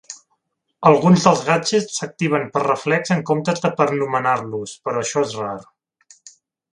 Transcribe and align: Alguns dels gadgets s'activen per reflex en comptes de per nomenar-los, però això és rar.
Alguns 0.91 1.25
dels 1.27 1.43
gadgets 1.49 1.99
s'activen 1.99 2.49
per 2.55 2.63
reflex 2.65 3.13
en 3.19 3.23
comptes 3.33 3.63
de 3.69 3.73
per 3.81 3.87
nomenar-los, 4.03 4.73
però 4.89 5.05
això 5.05 5.23
és 5.31 5.37
rar. 5.45 5.55